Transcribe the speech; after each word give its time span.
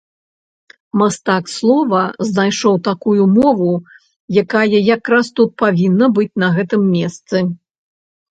Мастак 0.99 1.49
слова 1.55 1.99
знайшоў 2.29 2.75
такую 2.89 3.23
мову, 3.35 3.69
якая 4.43 4.77
якраз 4.95 5.25
тут 5.41 5.49
павінна 5.65 6.05
быць 6.15 6.31
на 6.45 6.49
гэтым 6.59 6.81
месцы. 6.97 7.37